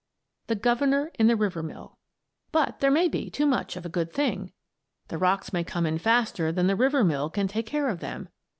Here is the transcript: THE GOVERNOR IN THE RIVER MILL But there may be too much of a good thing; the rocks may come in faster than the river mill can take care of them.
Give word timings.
THE 0.47 0.55
GOVERNOR 0.55 1.11
IN 1.19 1.27
THE 1.27 1.35
RIVER 1.35 1.61
MILL 1.61 1.95
But 2.51 2.79
there 2.79 2.89
may 2.89 3.07
be 3.07 3.29
too 3.29 3.45
much 3.45 3.75
of 3.77 3.85
a 3.85 3.89
good 3.89 4.11
thing; 4.11 4.51
the 5.09 5.19
rocks 5.19 5.53
may 5.53 5.63
come 5.63 5.85
in 5.85 5.99
faster 5.99 6.51
than 6.51 6.65
the 6.65 6.75
river 6.75 7.03
mill 7.03 7.29
can 7.29 7.47
take 7.47 7.67
care 7.67 7.87
of 7.87 7.99
them. 7.99 8.29